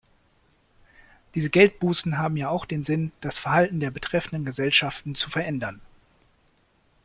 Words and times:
Diese 1.35 1.51
Geldbußen 1.51 2.17
haben 2.17 2.35
ja 2.35 2.49
auch 2.49 2.65
den 2.65 2.83
Sinn, 2.83 3.11
das 3.21 3.37
Verhalten 3.37 3.79
der 3.79 3.91
betreffenden 3.91 4.45
Gesellschaften 4.45 5.13
zu 5.13 5.29
verändern. 5.29 5.79